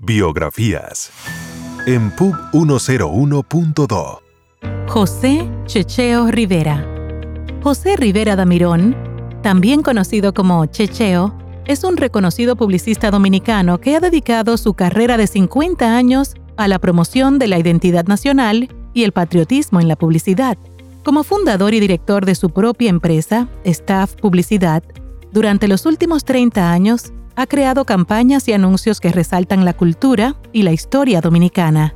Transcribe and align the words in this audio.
Biografías 0.00 1.10
en 1.86 2.12
Pub 2.12 2.32
101.do. 2.52 4.22
José 4.86 5.50
Checheo 5.66 6.28
Rivera. 6.30 6.86
José 7.64 7.96
Rivera 7.96 8.36
Damirón, 8.36 8.96
también 9.42 9.82
conocido 9.82 10.32
como 10.32 10.64
Checheo, 10.66 11.34
es 11.66 11.82
un 11.82 11.96
reconocido 11.96 12.54
publicista 12.54 13.10
dominicano 13.10 13.80
que 13.80 13.96
ha 13.96 14.00
dedicado 14.00 14.56
su 14.56 14.74
carrera 14.74 15.16
de 15.16 15.26
50 15.26 15.96
años 15.96 16.36
a 16.56 16.68
la 16.68 16.78
promoción 16.78 17.40
de 17.40 17.48
la 17.48 17.58
identidad 17.58 18.06
nacional 18.06 18.68
y 18.94 19.02
el 19.02 19.10
patriotismo 19.10 19.80
en 19.80 19.88
la 19.88 19.96
publicidad. 19.96 20.56
Como 21.02 21.24
fundador 21.24 21.74
y 21.74 21.80
director 21.80 22.24
de 22.24 22.36
su 22.36 22.50
propia 22.50 22.90
empresa, 22.90 23.48
Staff 23.64 24.14
Publicidad, 24.14 24.84
durante 25.32 25.66
los 25.66 25.86
últimos 25.86 26.24
30 26.24 26.70
años 26.70 27.12
ha 27.38 27.46
creado 27.46 27.84
campañas 27.84 28.48
y 28.48 28.52
anuncios 28.52 28.98
que 28.98 29.12
resaltan 29.12 29.64
la 29.64 29.72
cultura 29.72 30.34
y 30.52 30.62
la 30.62 30.72
historia 30.72 31.20
dominicana. 31.20 31.94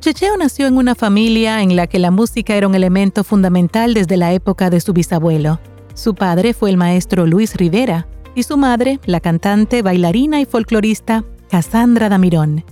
Checheo 0.00 0.36
nació 0.36 0.66
en 0.66 0.76
una 0.76 0.94
familia 0.94 1.62
en 1.62 1.76
la 1.76 1.86
que 1.86 1.98
la 1.98 2.10
música 2.10 2.54
era 2.54 2.68
un 2.68 2.74
elemento 2.74 3.24
fundamental 3.24 3.94
desde 3.94 4.18
la 4.18 4.34
época 4.34 4.68
de 4.68 4.80
su 4.80 4.92
bisabuelo. 4.92 5.60
Su 5.94 6.14
padre 6.14 6.52
fue 6.52 6.68
el 6.68 6.76
maestro 6.76 7.24
Luis 7.24 7.54
Rivera 7.54 8.06
y 8.34 8.42
su 8.42 8.58
madre, 8.58 9.00
la 9.06 9.20
cantante, 9.20 9.80
bailarina 9.80 10.42
y 10.42 10.44
folclorista 10.44 11.24
Cassandra 11.48 12.10
Damirón, 12.10 12.62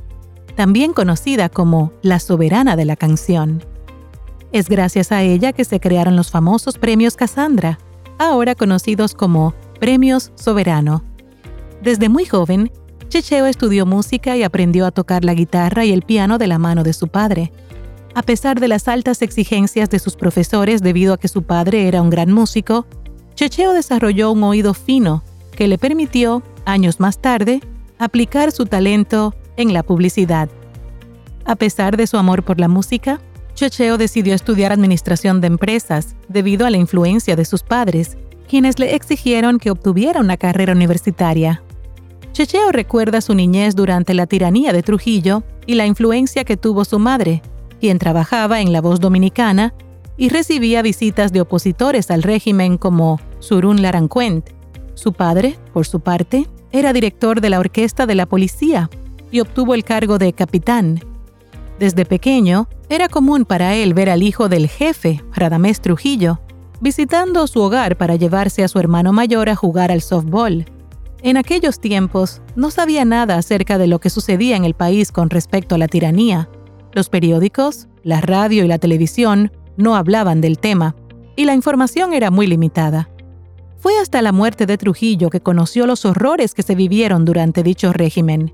también 0.57 0.93
conocida 0.93 1.49
como 1.49 1.91
la 2.03 2.19
soberana 2.19 2.77
de 2.77 2.85
la 2.85 2.97
canción. 2.97 3.65
Es 4.53 4.69
gracias 4.69 5.11
a 5.11 5.23
ella 5.23 5.55
que 5.55 5.65
se 5.65 5.81
crearon 5.81 6.17
los 6.17 6.31
famosos 6.31 6.77
premios 6.77 7.17
Cassandra, 7.17 7.79
ahora 8.19 8.55
conocidos 8.55 9.15
como 9.15 9.55
Premios 9.81 10.33
Soberano. 10.35 11.14
Desde 11.85 12.09
muy 12.09 12.25
joven, 12.25 12.73
Checheo 13.11 13.45
estudió 13.45 13.85
música 13.85 14.39
y 14.39 14.43
aprendió 14.43 14.87
a 14.87 14.91
tocar 14.91 15.23
la 15.23 15.35
guitarra 15.35 15.85
y 15.85 15.93
el 15.93 16.01
piano 16.01 16.39
de 16.39 16.47
la 16.47 16.57
mano 16.57 16.83
de 16.83 16.95
su 16.95 17.09
padre. 17.09 17.53
A 18.15 18.23
pesar 18.23 18.59
de 18.59 18.69
las 18.69 18.89
altas 18.89 19.21
exigencias 19.21 19.91
de 19.91 19.99
sus 19.99 20.17
profesores 20.17 20.81
debido 20.81 21.13
a 21.13 21.19
que 21.19 21.29
su 21.29 21.43
padre 21.43 21.87
era 21.87 22.01
un 22.01 22.09
gran 22.09 22.33
músico, 22.33 22.87
Checheo 23.35 23.75
desarrolló 23.75 24.33
un 24.33 24.45
oído 24.45 24.73
fino 24.73 25.23
que 25.55 25.69
le 25.69 25.77
permitió, 25.77 26.43
años 26.65 27.01
más 27.01 27.19
tarde, 27.19 27.61
aplicar 27.99 28.51
su 28.51 28.65
talento 28.65 29.35
en 29.59 29.75
la 29.75 29.83
publicidad. 29.83 30.49
A 31.45 31.55
pesar 31.55 31.99
de 31.99 32.07
su 32.07 32.17
amor 32.17 32.45
por 32.45 32.61
la 32.61 32.69
música, 32.69 33.21
Checheo 33.53 33.99
decidió 33.99 34.35
estudiar 34.35 34.73
administración 34.73 35.43
de 35.43 35.49
empresas 35.49 36.17
debido 36.29 36.65
a 36.65 36.71
la 36.71 36.79
influencia 36.79 37.37
de 37.37 37.45
sus 37.45 37.63
padres, 37.63 38.17
quienes 38.49 38.79
le 38.79 38.95
exigieron 38.95 39.59
que 39.59 39.71
obtuviera 39.71 40.21
una 40.21 40.39
carrera 40.39 40.73
universitaria. 40.73 41.63
Checheo 42.35 42.73
recuerda 42.73 43.21
su 43.21 43.33
niñez 43.33 43.77
durante 43.77 44.13
la 44.13 44.27
tiranía 44.27 44.73
de 44.73 44.83
Trujillo 44.83 45.45
y 45.67 45.77
la 45.77 45.87
influencia 45.87 46.43
que 46.43 46.57
tuvo 46.57 46.85
su 46.85 46.99
madre, 46.99 47.43
quien 47.79 48.01
trabajaba 48.01 48.61
en 48.61 48.73
La 48.73 48.81
Voz 48.81 48.99
Dominicana 48.99 49.73
y 50.17 50.31
recibía 50.31 50.83
visitas 50.83 51.33
de 51.33 51.41
opositores 51.41 52.11
al 52.11 52.25
régimen 52.25 52.77
como 52.77 53.21
Surún 53.39 53.83
Larancuent. 53.83 54.51
Su 54.95 55.13
padre, 55.13 55.57
por 55.73 55.87
su 55.87 56.01
parte, 56.01 56.49
era 56.73 56.93
director 56.93 57.41
de 57.41 57.51
la 57.51 57.61
orquesta 57.61 58.05
de 58.05 58.17
la 58.17 58.27
policía 58.27 58.91
y 59.31 59.39
obtuvo 59.39 59.77
el 59.77 59.85
cargo 59.85 60.19
de 60.19 60.33
capitán. 60.33 60.99
Desde 61.79 62.05
pequeño, 62.05 62.67
era 62.89 63.09
común 63.09 63.45
para 63.45 63.77
él 63.77 63.95
ver 63.95 64.11
al 64.11 64.25
hijo 64.25 64.49
del 64.49 64.69
jefe, 64.69 65.23
Radamés 65.33 65.81
Trujillo, 65.81 66.41
visitando 66.81 67.47
su 67.47 67.61
hogar 67.61 67.97
para 67.97 68.17
llevarse 68.17 68.65
a 68.65 68.69
su 68.69 68.81
hermano 68.81 69.13
mayor 69.13 69.49
a 69.49 69.55
jugar 69.55 69.93
al 69.93 70.03
softball. 70.03 70.65
En 71.25 71.39
aquellos 71.39 71.81
tiempos 71.81 72.43
no 72.55 72.71
sabía 72.71 73.07
nada 73.07 73.39
acerca 73.39 73.79
de 73.79 73.87
lo 73.87 73.99
que 73.99 74.11
sucedía 74.11 74.57
en 74.57 74.67
el 74.67 74.75
país 74.75 75.11
con 75.11 75.31
respecto 75.31 75.75
a 75.75 75.79
la 75.79 75.89
tiranía. 75.89 76.51
Los 76.93 77.09
periódicos, 77.09 77.89
la 78.03 78.21
radio 78.21 78.63
y 78.63 78.69
la 78.69 78.77
televisión 78.77 79.51
no 79.79 79.97
hablaban 79.97 80.43
del 80.43 80.59
tema, 80.59 80.95
y 81.35 81.47
la 81.47 81.55
información 81.55 82.13
era 82.13 82.31
muy 82.31 82.47
limitada. 82.47 83.09
Fue 83.79 83.99
hasta 83.99 84.21
la 84.21 84.33
muerte 84.33 84.67
de 84.67 84.77
Trujillo 84.77 85.31
que 85.31 85.41
conoció 85.41 85.87
los 85.87 86.05
horrores 86.05 86.53
que 86.53 86.63
se 86.63 86.75
vivieron 86.75 87.25
durante 87.25 87.63
dicho 87.63 87.91
régimen. 87.95 88.53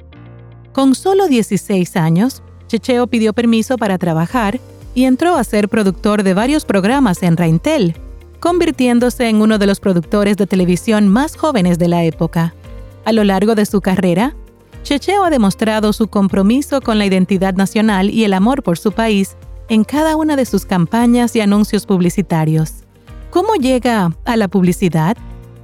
Con 0.72 0.94
solo 0.94 1.26
16 1.26 1.96
años, 1.96 2.40
Checheo 2.68 3.08
pidió 3.08 3.32
permiso 3.32 3.78
para 3.78 3.98
trabajar 3.98 4.60
y 4.94 5.06
entró 5.06 5.34
a 5.34 5.42
ser 5.42 5.68
productor 5.68 6.22
de 6.22 6.34
varios 6.34 6.64
programas 6.64 7.24
en 7.24 7.36
Raintel, 7.36 7.96
convirtiéndose 8.38 9.28
en 9.28 9.42
uno 9.42 9.58
de 9.58 9.66
los 9.66 9.80
productores 9.80 10.36
de 10.36 10.46
televisión 10.46 11.08
más 11.08 11.36
jóvenes 11.36 11.76
de 11.76 11.88
la 11.88 12.04
época. 12.04 12.54
A 13.04 13.12
lo 13.12 13.24
largo 13.24 13.54
de 13.54 13.66
su 13.66 13.80
carrera, 13.80 14.34
Checheo 14.82 15.24
ha 15.24 15.30
demostrado 15.30 15.92
su 15.92 16.08
compromiso 16.08 16.80
con 16.80 16.98
la 16.98 17.06
identidad 17.06 17.54
nacional 17.54 18.10
y 18.10 18.24
el 18.24 18.32
amor 18.32 18.62
por 18.62 18.78
su 18.78 18.92
país 18.92 19.36
en 19.68 19.84
cada 19.84 20.16
una 20.16 20.36
de 20.36 20.44
sus 20.44 20.64
campañas 20.64 21.36
y 21.36 21.40
anuncios 21.40 21.86
publicitarios. 21.86 22.84
¿Cómo 23.30 23.54
llega 23.54 24.12
a 24.24 24.36
la 24.36 24.48
publicidad? 24.48 25.16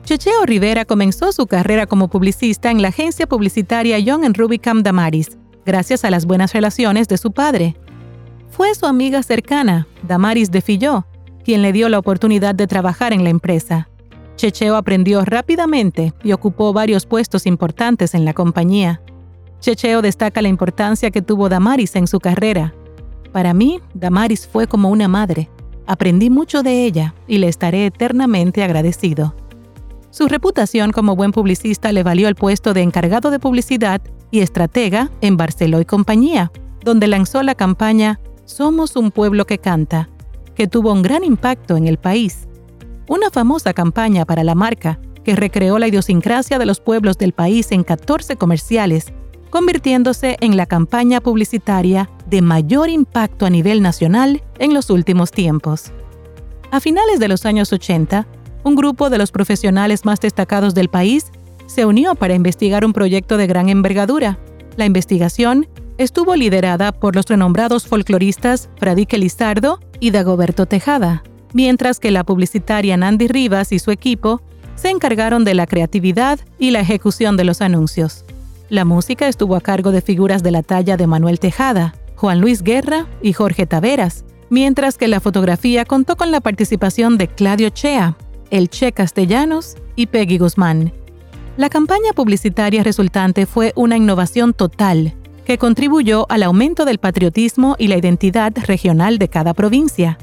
Checheo 0.05 0.47
Rivera 0.47 0.85
comenzó 0.85 1.33
su 1.33 1.47
carrera 1.47 1.87
como 1.87 2.09
publicista 2.09 2.71
en 2.71 2.81
la 2.81 2.89
agencia 2.89 3.27
publicitaria 3.27 3.99
Young 3.99 4.37
Rubicam 4.37 4.85
Damaris, 4.85 5.37
gracias 5.65 6.05
a 6.05 6.11
las 6.11 6.27
buenas 6.27 6.53
relaciones 6.53 7.09
de 7.09 7.19
su 7.19 7.33
padre. 7.33 7.77
Fue 8.49 8.73
su 8.77 8.87
amiga 8.87 9.25
cercana, 9.25 9.89
Damaris 10.07 10.53
de 10.53 10.61
Filló, 10.61 11.07
quien 11.45 11.63
le 11.63 11.73
dio 11.73 11.89
la 11.89 11.99
oportunidad 11.99 12.55
de 12.55 12.69
trabajar 12.69 13.13
en 13.13 13.25
la 13.25 13.31
empresa. 13.31 13.89
Checheo 14.37 14.77
aprendió 14.77 15.25
rápidamente 15.25 16.13
y 16.23 16.33
ocupó 16.33 16.73
varios 16.75 17.07
puestos 17.07 17.47
importantes 17.47 18.15
en 18.15 18.25
la 18.27 18.35
compañía. 18.35 19.01
Checheo 19.61 20.03
destaca 20.03 20.43
la 20.43 20.49
importancia 20.49 21.11
que 21.11 21.23
tuvo 21.23 21.49
Damaris 21.49 21.97
en 21.97 22.07
su 22.07 22.21
carrera. 22.21 22.75
Para 23.33 23.55
mí, 23.55 23.81
Damaris 23.95 24.47
fue 24.47 24.67
como 24.67 24.91
una 24.91 25.09
madre. 25.09 25.49
Aprendí 25.87 26.29
mucho 26.29 26.63
de 26.63 26.85
ella 26.85 27.15
y 27.27 27.39
le 27.39 27.49
estaré 27.49 27.87
eternamente 27.87 28.63
agradecido. 28.63 29.35
Su 30.11 30.29
reputación 30.29 30.93
como 30.93 31.17
buen 31.17 31.33
publicista 31.33 31.93
le 31.93 32.03
valió 32.03 32.29
el 32.29 32.35
puesto 32.35 32.75
de 32.75 32.83
encargado 32.83 33.31
de 33.31 33.39
publicidad 33.39 34.03
y 34.31 34.41
estratega 34.41 35.11
en 35.23 35.37
Barceló 35.37 35.81
y 35.81 35.85
compañía, 35.85 36.53
donde 36.85 37.07
lanzó 37.07 37.43
la 37.43 37.55
campaña 37.55 38.21
Somos 38.45 38.97
un 38.97 39.11
pueblo 39.11 39.45
que 39.47 39.59
canta, 39.59 40.09
que 40.55 40.69
tuvo 40.69 40.93
un 40.93 41.03
gran 41.03 41.25
impacto 41.25 41.77
en 41.77 41.87
el 41.87 41.99
país 41.99 42.47
una 43.09 43.31
famosa 43.31 43.73
campaña 43.73 44.25
para 44.25 44.45
la 44.45 44.55
marca 44.55 44.99
que 45.25 45.37
recreó 45.37 45.79
la 45.79 45.89
idiosincrasia 45.89 46.59
de 46.59 46.67
los 46.67 46.81
pueblos 46.81 47.19
del 47.19 47.33
país 47.33 47.73
en 47.73 47.83
14 47.83 48.37
comerciales, 48.37 49.13
convirtiéndose 49.51 50.37
en 50.41 50.57
la 50.57 50.67
campaña 50.67 51.21
publicitaria 51.21 52.11
de 52.27 52.43
mayor 52.43 52.89
impacto 52.89 53.47
a 53.47 53.51
nivel 53.51 53.83
nacional 53.83 54.43
en 54.59 54.75
los 54.75 54.91
últimos 54.91 55.31
tiempos. 55.33 55.93
A 56.71 56.81
finales 56.81 57.19
de 57.21 57.29
los 57.29 57.45
años 57.45 57.73
80, 57.73 58.27
un 58.65 58.75
grupo 58.75 59.11
de 59.11 59.19
los 59.19 59.31
profesionales 59.33 60.05
más 60.05 60.21
destacados 60.21 60.75
del 60.75 60.89
país 60.89 61.33
se 61.67 61.85
unió 61.85 62.15
para 62.15 62.35
investigar 62.35 62.85
un 62.85 62.93
proyecto 62.93 63.37
de 63.37 63.47
gran 63.47 63.69
envergadura. 63.69 64.39
La 64.77 64.87
investigación 64.87 65.67
estuvo 65.99 66.37
liderada 66.37 66.93
por 66.93 67.17
los 67.17 67.27
renombrados 67.27 67.87
folcloristas 67.87 68.69
Fradique 68.79 69.19
Lizardo 69.19 69.81
y 69.99 70.11
Dagoberto 70.11 70.67
Tejada 70.67 71.23
mientras 71.57 72.01
que 72.01 72.11
la 72.11 72.23
publicitaria 72.23 72.99
Nandy 72.99 73.29
Rivas 73.29 73.73
y 73.73 73.79
su 73.79 73.91
equipo 73.91 74.43
se 74.75 74.91
encargaron 74.91 75.43
de 75.43 75.55
la 75.55 75.67
creatividad 75.67 76.39
y 76.59 76.71
la 76.71 76.81
ejecución 76.81 77.39
de 77.39 77.45
los 77.45 77.63
anuncios. 77.63 78.27
La 78.69 78.85
música 78.85 79.27
estuvo 79.27 79.57
a 79.57 79.63
cargo 79.63 79.91
de 79.91 80.03
figuras 80.03 80.43
de 80.43 80.51
la 80.51 80.63
talla 80.63 80.99
de 80.99 81.07
Manuel 81.07 81.41
Tejada, 81.41 81.95
Juan 82.15 82.43
Luis 82.43 82.63
Guerra 82.63 83.07
y 83.23 83.33
Jorge 83.33 83.65
Taveras, 83.65 84.27
mientras 84.51 84.99
que 84.99 85.09
la 85.09 85.19
fotografía 85.19 85.87
contó 85.87 86.17
con 86.17 86.31
la 86.31 86.43
participación 86.43 87.17
de 87.17 87.29
Claudio 87.29 87.71
Chea, 87.71 88.19
El 88.51 88.69
Che 88.69 88.93
Castellanos 88.93 89.77
y 89.95 90.09
Peggy 90.09 90.37
Guzmán. 90.37 90.93
La 91.57 91.71
campaña 91.71 92.13
publicitaria 92.15 92.83
resultante 92.83 93.47
fue 93.47 93.73
una 93.77 93.97
innovación 93.97 94.53
total 94.53 95.15
que 95.47 95.57
contribuyó 95.57 96.27
al 96.29 96.43
aumento 96.43 96.85
del 96.85 96.99
patriotismo 96.99 97.77
y 97.79 97.89
la 97.89 97.97
identidad 97.97 98.53
regional 98.67 99.17
de 99.17 99.31
cada 99.31 99.55
provincia. 99.55 100.19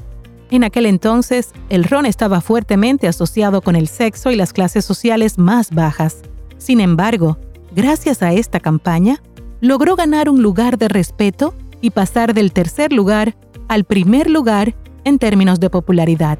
En 0.50 0.64
aquel 0.64 0.86
entonces, 0.86 1.52
el 1.68 1.84
ron 1.84 2.06
estaba 2.06 2.40
fuertemente 2.40 3.08
asociado 3.08 3.62
con 3.62 3.76
el 3.76 3.88
sexo 3.88 4.30
y 4.30 4.36
las 4.36 4.52
clases 4.52 4.84
sociales 4.84 5.38
más 5.38 5.70
bajas. 5.70 6.22
Sin 6.58 6.80
embargo, 6.80 7.38
gracias 7.74 8.22
a 8.22 8.32
esta 8.32 8.60
campaña, 8.60 9.22
logró 9.60 9.96
ganar 9.96 10.28
un 10.28 10.42
lugar 10.42 10.78
de 10.78 10.88
respeto 10.88 11.54
y 11.80 11.90
pasar 11.90 12.34
del 12.34 12.52
tercer 12.52 12.92
lugar 12.92 13.36
al 13.68 13.84
primer 13.84 14.30
lugar 14.30 14.74
en 15.04 15.18
términos 15.18 15.60
de 15.60 15.70
popularidad. 15.70 16.38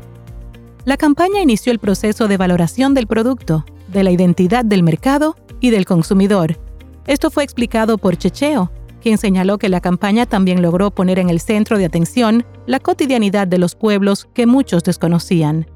La 0.84 0.96
campaña 0.96 1.40
inició 1.40 1.72
el 1.72 1.78
proceso 1.78 2.28
de 2.28 2.36
valoración 2.36 2.92
del 2.92 3.06
producto, 3.06 3.64
de 3.88 4.04
la 4.04 4.10
identidad 4.10 4.64
del 4.64 4.82
mercado 4.82 5.36
y 5.60 5.70
del 5.70 5.86
consumidor. 5.86 6.58
Esto 7.06 7.30
fue 7.30 7.44
explicado 7.44 7.96
por 7.96 8.16
Checheo, 8.16 8.70
quien 9.04 9.18
señaló 9.18 9.58
que 9.58 9.68
la 9.68 9.82
campaña 9.82 10.24
también 10.24 10.62
logró 10.62 10.90
poner 10.90 11.18
en 11.18 11.28
el 11.28 11.38
centro 11.38 11.76
de 11.76 11.84
atención 11.84 12.46
la 12.66 12.80
cotidianidad 12.80 13.46
de 13.46 13.58
los 13.58 13.74
pueblos 13.74 14.26
que 14.32 14.46
muchos 14.46 14.82
desconocían. 14.82 15.66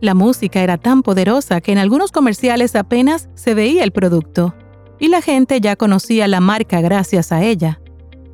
La 0.00 0.14
música 0.14 0.62
era 0.62 0.78
tan 0.78 1.02
poderosa 1.02 1.60
que 1.60 1.70
en 1.70 1.76
algunos 1.76 2.12
comerciales 2.12 2.74
apenas 2.76 3.28
se 3.34 3.52
veía 3.52 3.84
el 3.84 3.92
producto. 3.92 4.54
y 5.00 5.08
la 5.08 5.20
gente 5.22 5.60
ya 5.60 5.76
conocía 5.76 6.26
la 6.26 6.40
marca 6.40 6.80
gracias 6.80 7.30
a 7.30 7.44
ella. 7.44 7.78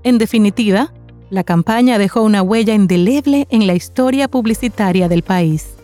En 0.03 0.17
definitiva, 0.17 0.95
la 1.29 1.45
campaña 1.45 1.99
dejó 1.99 2.23
una 2.23 2.41
huella 2.41 2.73
indeleble 2.73 3.47
en 3.51 3.67
la 3.67 3.75
historia 3.75 4.29
publicitaria 4.29 5.09
del 5.09 5.23
país. 5.23 5.75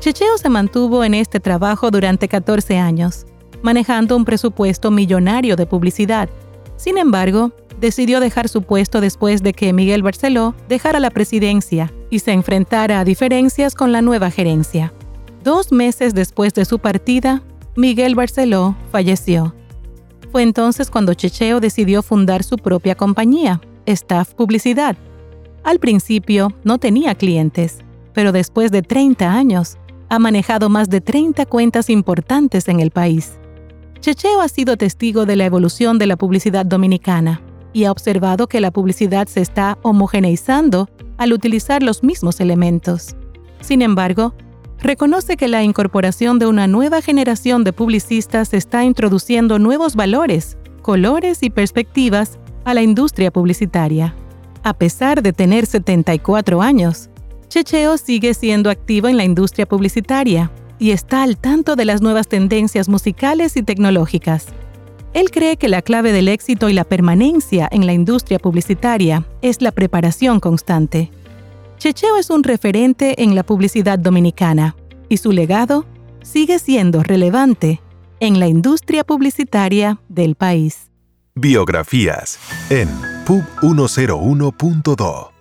Checheo 0.00 0.36
se 0.36 0.50
mantuvo 0.50 1.02
en 1.02 1.14
este 1.14 1.40
trabajo 1.40 1.90
durante 1.90 2.28
14 2.28 2.76
años, 2.76 3.26
manejando 3.62 4.16
un 4.16 4.26
presupuesto 4.26 4.90
millonario 4.90 5.56
de 5.56 5.64
publicidad. 5.64 6.28
Sin 6.76 6.98
embargo, 6.98 7.52
decidió 7.80 8.20
dejar 8.20 8.48
su 8.48 8.62
puesto 8.62 9.00
después 9.00 9.42
de 9.42 9.52
que 9.52 9.72
Miguel 9.72 10.02
Barceló 10.02 10.54
dejara 10.68 11.00
la 11.00 11.10
presidencia 11.10 11.92
y 12.10 12.20
se 12.20 12.32
enfrentara 12.32 13.00
a 13.00 13.04
diferencias 13.04 13.74
con 13.74 13.92
la 13.92 14.02
nueva 14.02 14.30
gerencia. 14.30 14.92
Dos 15.42 15.72
meses 15.72 16.14
después 16.14 16.54
de 16.54 16.64
su 16.64 16.78
partida, 16.78 17.42
Miguel 17.76 18.14
Barceló 18.14 18.76
falleció. 18.90 19.54
Fue 20.32 20.42
entonces 20.42 20.90
cuando 20.90 21.14
Checheo 21.14 21.60
decidió 21.60 22.02
fundar 22.02 22.42
su 22.42 22.56
propia 22.56 22.94
compañía, 22.94 23.60
Staff 23.86 24.34
Publicidad. 24.34 24.96
Al 25.62 25.78
principio 25.78 26.52
no 26.64 26.78
tenía 26.78 27.14
clientes, 27.14 27.78
pero 28.12 28.32
después 28.32 28.70
de 28.72 28.82
30 28.82 29.32
años 29.32 29.78
ha 30.08 30.18
manejado 30.18 30.68
más 30.68 30.88
de 30.88 31.00
30 31.00 31.46
cuentas 31.46 31.90
importantes 31.90 32.68
en 32.68 32.80
el 32.80 32.90
país. 32.90 33.38
Checheo 34.00 34.40
ha 34.40 34.48
sido 34.48 34.76
testigo 34.76 35.26
de 35.26 35.36
la 35.36 35.46
evolución 35.46 35.98
de 35.98 36.06
la 36.06 36.16
publicidad 36.16 36.64
dominicana 36.64 37.40
y 37.76 37.84
ha 37.84 37.92
observado 37.92 38.46
que 38.46 38.62
la 38.62 38.70
publicidad 38.70 39.28
se 39.28 39.42
está 39.42 39.76
homogeneizando 39.82 40.88
al 41.18 41.34
utilizar 41.34 41.82
los 41.82 42.02
mismos 42.02 42.40
elementos. 42.40 43.16
Sin 43.60 43.82
embargo, 43.82 44.32
reconoce 44.78 45.36
que 45.36 45.46
la 45.46 45.62
incorporación 45.62 46.38
de 46.38 46.46
una 46.46 46.68
nueva 46.68 47.02
generación 47.02 47.64
de 47.64 47.74
publicistas 47.74 48.54
está 48.54 48.82
introduciendo 48.84 49.58
nuevos 49.58 49.94
valores, 49.94 50.56
colores 50.80 51.42
y 51.42 51.50
perspectivas 51.50 52.38
a 52.64 52.72
la 52.72 52.80
industria 52.80 53.30
publicitaria. 53.30 54.14
A 54.62 54.72
pesar 54.72 55.22
de 55.22 55.34
tener 55.34 55.66
74 55.66 56.62
años, 56.62 57.10
Checheo 57.48 57.98
sigue 57.98 58.32
siendo 58.32 58.70
activo 58.70 59.08
en 59.08 59.18
la 59.18 59.24
industria 59.24 59.66
publicitaria 59.66 60.50
y 60.78 60.92
está 60.92 61.22
al 61.22 61.36
tanto 61.36 61.76
de 61.76 61.84
las 61.84 62.00
nuevas 62.00 62.26
tendencias 62.26 62.88
musicales 62.88 63.54
y 63.58 63.62
tecnológicas. 63.62 64.46
Él 65.16 65.30
cree 65.30 65.56
que 65.56 65.70
la 65.70 65.80
clave 65.80 66.12
del 66.12 66.28
éxito 66.28 66.68
y 66.68 66.74
la 66.74 66.84
permanencia 66.84 67.66
en 67.72 67.86
la 67.86 67.94
industria 67.94 68.38
publicitaria 68.38 69.26
es 69.40 69.62
la 69.62 69.72
preparación 69.72 70.40
constante. 70.40 71.10
Checheo 71.78 72.18
es 72.18 72.28
un 72.28 72.44
referente 72.44 73.22
en 73.22 73.34
la 73.34 73.42
publicidad 73.42 73.98
dominicana 73.98 74.76
y 75.08 75.16
su 75.16 75.32
legado 75.32 75.86
sigue 76.22 76.58
siendo 76.58 77.02
relevante 77.02 77.80
en 78.20 78.38
la 78.38 78.46
industria 78.46 79.04
publicitaria 79.04 79.98
del 80.10 80.34
país. 80.34 80.90
Biografías 81.34 82.38
en 82.68 82.90
pub101.do 83.24 85.35